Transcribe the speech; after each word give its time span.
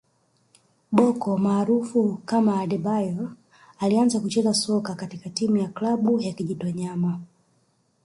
Bocco 0.91 1.37
maarufu 1.37 2.17
kama 2.25 2.59
Adebayor 2.61 3.35
alianza 3.79 4.19
kucheza 4.19 4.53
soka 4.53 4.95
katika 4.95 5.29
timu 5.29 5.57
ya 5.57 5.67
klabu 5.67 6.19
ya 6.21 6.33
Kijitonyama 6.33 7.19